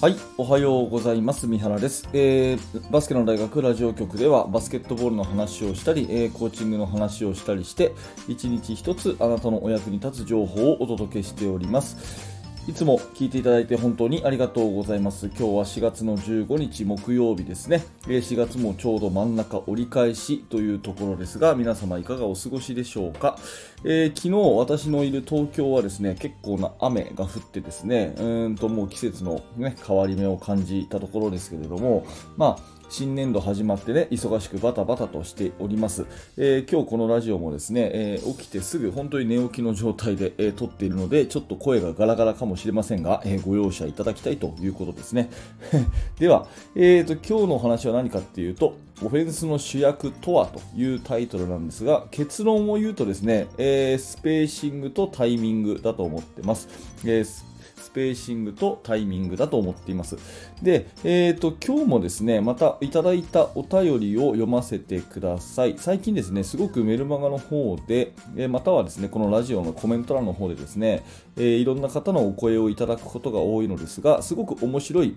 [0.00, 1.48] はい、おはようございます。
[1.48, 7.92] 三原です、えーバスケの大学ラジオ局ではバスケットボールの話をしたり、えーコーチングの話をしたりして、
[8.28, 12.38] 一日一つあなたのお役に立つ情報をお届けしております。
[12.68, 15.26] いつも聞いていただいて本当にありがとうございます。
[15.28, 17.82] 今日は4月の15日木曜日ですね。
[18.02, 23.38] 4月もちょうど真ん中折り返しというところですが、皆様いかがお過ごしでしょうか。
[23.84, 32.04] えー昨日私のいる東京はですね、結構な雨が降ってですね、うんともう季節の、ね、変わり目を感じたところですけれども、
[32.36, 36.06] まあ、新年度始まってね、忙しくバタバタとしております。
[36.36, 45.30] えー今日このラジオもですね、えー起きてすぐ本当に寝起きの状態で、えー撮っているので、ちょっと声がガラガラかもしれませんが、えご容赦いただきたいということですね。
[46.18, 56.68] では、えーと、今日のお話は何かっていうと、オフェンスの主役とはというタイトルなんですが、結論を言うとですね、えースペーシングとタイミングだと思ってます。
[57.04, 57.48] えー
[57.88, 60.16] スペーシングとタイミングだと思っています。
[60.62, 65.74] で、えーと、今日もですね、またいただいたお便りを読ませてください。
[65.78, 71.02] 最近ですね、すごくメルマガの方で、えまたはですね、このラジオのコメント欄の方でですね、
[71.36, 75.16] えーいろんな方のお声をいただくことが多いのですが、すごく面白い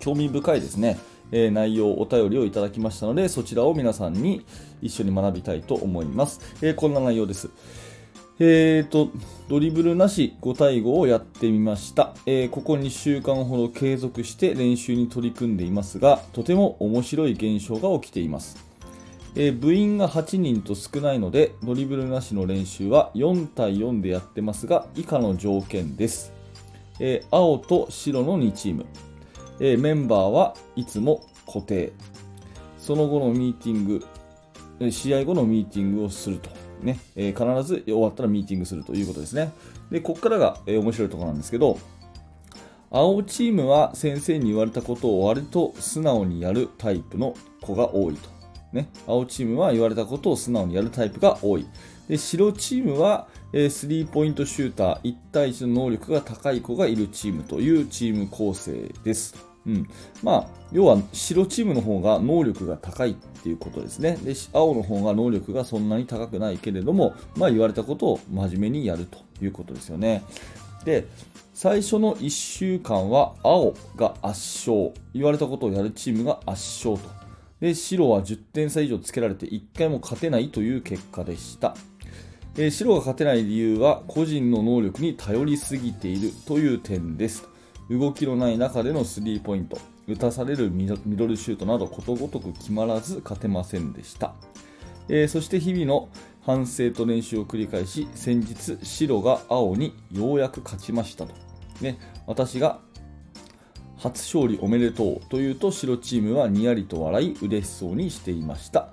[0.00, 0.98] 興味深いですね、
[1.32, 4.44] えー内容、お便りをいただきましたので、そちらを皆さんに
[4.82, 6.40] 一緒に学びたいと思います。
[6.62, 7.50] えーこんな内容です。
[8.38, 9.10] えーと、
[9.48, 18.58] ドリブルなし5対5をやってみました、えーここ2週間ほど継続して練習に取り組んでいますが、とても面白い現象が起きています。
[19.34, 26.32] えー部員が8人と少ないので、ドリブルなしの練習は4対4でやってますが、以下の条件です。
[27.00, 28.84] えー青と白の2チーム、
[29.60, 31.92] えーメンバーはいつも固定。
[32.78, 36.50] その後のミーティング、試合後のミーティングをすると。
[36.82, 39.52] ね、えー必ず終わったらミーティングするということですね。
[39.90, 41.78] で、ここからが、えー面白いところなんですけど、
[42.90, 48.28] 青チームは先生に言われたことを割と素直にやるタイプの子が多いと。
[48.72, 51.66] ね、青チームは言われたことを素直にやるタイプが多い。
[52.08, 59.45] で白チームは、えースリーポイントシューター1対1の能力が高い子がいるチームというチーム構成です。
[59.66, 59.88] うん。
[60.22, 64.16] まあ、要は白チームの方が能力が高いっていうことですね。
[64.22, 70.22] で、青の方が能力がそんなに高くないけれども、まあ言われたことを真面目にやるということですよね。
[70.84, 71.06] で、
[71.52, 74.92] 最初の1週間は青が圧勝。
[75.14, 77.00] 言われたことをやるチームが圧勝と。
[77.60, 81.74] で、白は10点差以上つけられて1回も勝てないという結果でした。
[82.70, 87.48] 白が勝てない理由は個人の能力に頼りすぎているという点です。
[87.90, 94.34] 動きのない中でのスリーポイント、打たされるミドルシュートなどことごとく決まらず勝てませんでした。
[95.08, 96.08] えーそして日々の
[96.42, 101.34] 反省と練習を繰り返し、先日白が青にようやく勝ちましたと。
[101.80, 102.80] ね、私が
[103.98, 108.88] 初勝利おめでとうというと白チームはにやりと笑い嬉しそうにしていました、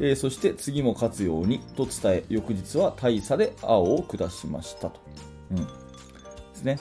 [0.00, 5.00] えーそして次も勝つようにと伝え翌日は大差で青を下しましたと、
[5.50, 5.56] うん。
[5.56, 5.62] で
[6.54, 6.78] すね。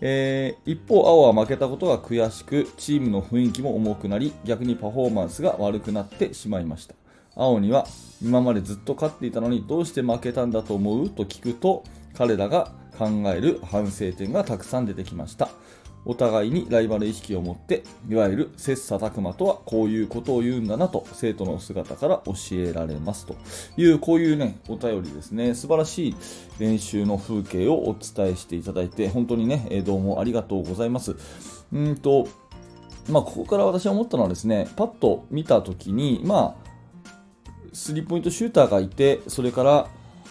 [0.00, 6.94] えー一方青は負けたことが悔しくチームの雰囲気も重くなり逆にパフォーマンスが悪くなってしまいました。
[7.34, 7.86] 青には
[8.22, 11.10] 今までずっと勝っていたのにどうして負けたんだと思う？
[11.10, 15.50] と聞くと彼らが考える反省点がたくさん出てきました。
[16.06, 23.36] お互いにライバル意識を持っていわゆる切磋琢磨とはこういうことを言うんだなと生徒の姿から教えられますと。
[23.76, 25.54] いうこういうねお便りですね。
[25.54, 26.16] 素晴らしい
[26.58, 31.16] 練習の風景をお伝えしていただいて本当にねどうもありがとうございます。
[31.72, 32.28] うんと
[33.10, 36.66] まあここから私は思ったのはですねパッと見た時にまあ
[37.76, 39.88] スリーポイントシューターがいて、それから、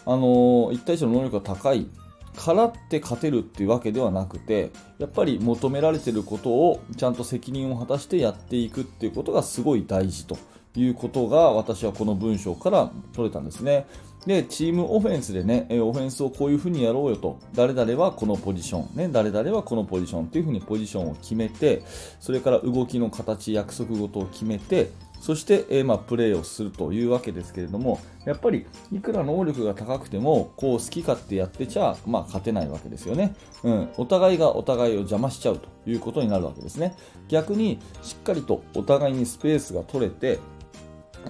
[0.08, 1.88] あの1対1の能力が高い
[2.36, 10.38] からって勝てるっていうわけではなくて、やっぱり求められてることをちゃんと責任を果たしてやっていくっていうことがすごい大事と
[10.76, 13.86] いうことが私はこの文章から取れたんですね。
[14.26, 21.84] で、チームオフェンスでね、オフェンスをこういうふうにやろうよと、誰々はこのポジション、ね、誰々はこのポジションっていうふうにポジションを決めて、
[22.20, 24.90] それから動きの形、約束事を決めて、
[25.26, 33.34] そして、えーまあ、プレーをするというわけですけれども、やっぱりいくら能力が高くても、こう好き勝手やってちゃ、まあ、勝てないわけですよね、
[33.64, 33.90] うん。
[33.98, 36.96] お互いがお互いを邪魔しちゃうということになるわけですね。
[37.28, 40.38] 逆にしっかりとお互いにスペースが取れて、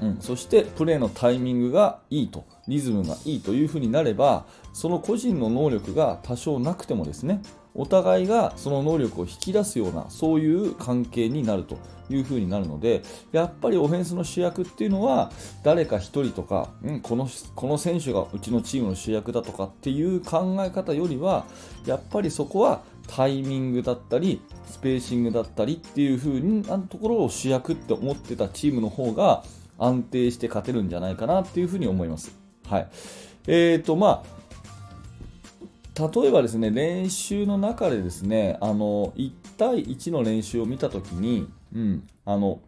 [0.01, 7.41] うん、そしてプレーのタイミングがいいと、リズムがいいというふうになれば、その個人の能力が多少なくてもですね、
[7.75, 11.77] お互いがその能力を引き出すような、そういう関係になると
[12.09, 15.31] いう風になるので、やっぱりオフェンスの主役っていうのは、
[15.63, 21.45] 誰か1人とか、うん、このこの選手がうちのチームの主役だとかっていう考え方よりは、
[21.85, 29.43] やっぱりそこはタイミングだったり、スペーシングだったりっていう風なところを主役って思ってたチームの方が
[29.77, 32.35] 安定して勝てるんじゃないかなっていう風に思います。
[32.67, 32.87] はい。
[33.47, 34.44] えーと、まあ、
[35.97, 42.59] 例えばですね、練習の中でですね、あの、1対1の練習を見たときに、うん、あの、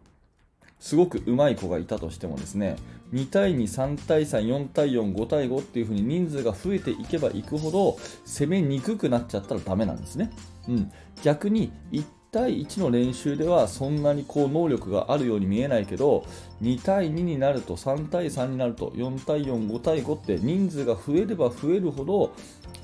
[0.80, 2.76] すごく上手い子がいたとしてもですね、
[3.12, 10.30] 2対2、3対3、4対4、5対5っていう風に人数が増えていけばいくほど攻めにくくなっちゃったらダメなんですね。
[10.68, 10.92] うん、
[11.22, 16.26] 逆に1対1の練習ではそんなにこう能力があるように見えないけど
[16.62, 22.34] 2対2になると3対3になると4対4、5対5って人数が増えれば増えるほど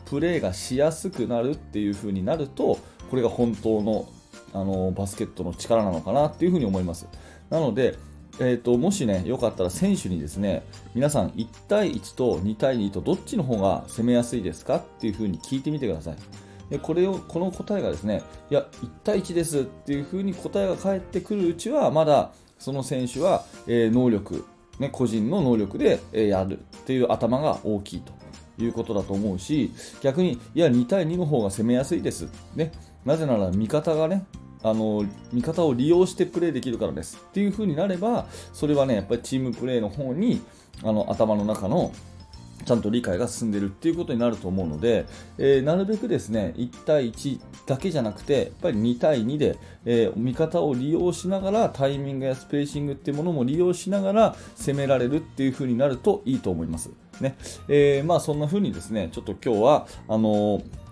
[0.06, 2.79] プレーがしやすくなるっていう風になると
[3.11, 4.09] これが本当の
[4.53, 7.09] あのバスケットの力なのかなっていう風に思います。
[7.51, 7.99] なので
[8.41, 10.65] えーと、もしね、よかったら選手にですね、
[10.95, 16.17] 皆さん1対1と2対2とどっちの方が攻めやすいですかっていう風に聞いてみてください。
[16.71, 24.45] でこれをこの答えがですね、いや、1対1ですっていう風に答えが返ってくるうちは、まだその選手は、えー、能力、
[24.81, 28.12] ね、個人の能力で、え、やるっていう頭が大きいと
[28.59, 29.73] いうことだと思うし、
[30.03, 32.29] 逆に、いや、2対2の方が攻めやすいです。
[32.55, 32.73] ね、
[33.05, 34.25] なぜなら味方がね、
[34.65, 40.41] あの味方を利用してプレーできるからですっていう風になればそれはねやっぱりチームプレーの方に
[40.83, 41.93] あの頭の中の
[42.65, 45.05] ちゃんと理解が進んでるっていうことになると思うので、
[45.37, 56.91] えー、なるべくですね1対1だけじゃなくてやっぱり2対2で、えー、味方を利用しながらタイミングやスペーシングっていうものも利用しながら攻められるっていう風になるといいと思います。
[57.20, 57.37] ね
[57.69, 60.84] えー、まあ、そんな風にですねちょっと今日はあのー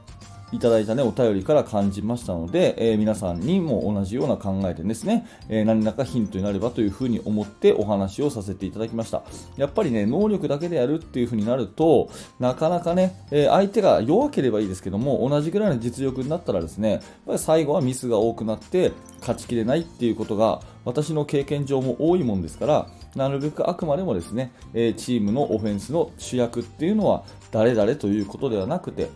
[0.52, 9.22] いただいた、ね、お便りから感じましたので、えー、皆さんにも同じような考えでですね、えー、何らかヒントになればというふうに思ってお話をさせていただきました。
[9.56, 29.10] やっぱりね、能力だけでやるっていうふうになると、なかなかね、えー、相手が弱ければいいですけども、同じぐらいの実力になったらですね、やっぱり最後はミスが多くなって勝ちきれないっていうことが私の経験上も多いもんですから、なるべくあくまでもですね、チームのオフェンスの主役っていうのは誰々ということではなくて、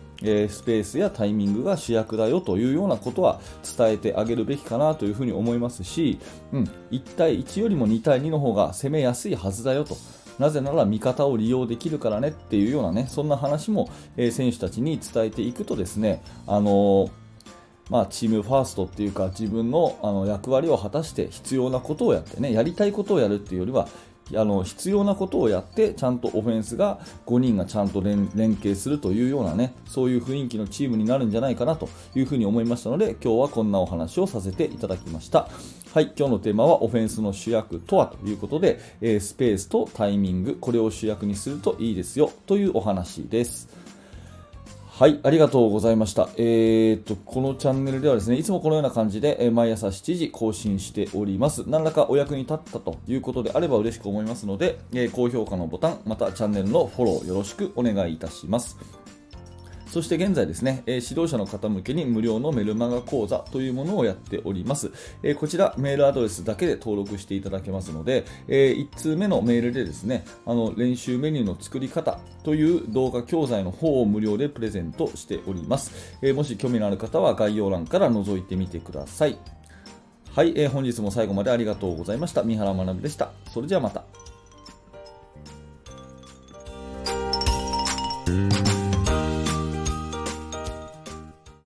[0.49, 3.39] スペースやタイミングが主役だよというようなことは
[3.77, 6.19] 伝えてあげるべきかなというふうに思いますし、
[6.51, 9.97] うん、1対1よりも2対2の方が攻めやすいはずだよと。
[10.39, 13.89] なぜなら味方を利用できるからねっていうようなね、そんな話も、
[14.31, 17.09] 選手たちに伝えていくとですね、あのー
[17.89, 23.87] まあ、チームファーストっていうか自分のあの役割を果たして必要なことをやってねやりたいことをやるっていうよりは
[24.35, 35.49] あの必要なことをやってちゃんとオフェンスが5人がちゃんと連携するというようなねそういう雰囲気のチームになるんじゃないかなというふうに思いましたので今日はこんなお話をさせていただきました。
[35.93, 43.86] はい今日のテーマはオフェンスの主役とはということで、えー、スペースとタイミングこれを主役にするといいですよというお話です。
[44.97, 46.27] はい、ありがとうございました。
[46.37, 51.65] えー、っと、このチャンネルではですね、いつもこのような感じで、え毎朝7時更新しております。
[51.67, 58.75] 何らかお役に立ったということであれば嬉しく思いますので、え高評価のボタン、またチャンネルのフォローよろしくお願いいたします。
[59.89, 64.91] そして現在ですね、え指導者の方向けに無料のメルマガ講座というものをやっております。
[65.23, 76.17] えこちらメールアドレスだけで登録していただけますので、え1通目のメールでですね、あの練習メニューの作り方という動画教材の方を無料でプレゼントしております。
[76.21, 79.37] えもし興味のある方は概要欄から覗いてみてください。
[80.35, 82.43] はい、え、本日も最後までありがとうございました。
[82.43, 83.31] 三原学でした。
[83.51, 83.96] それではまた。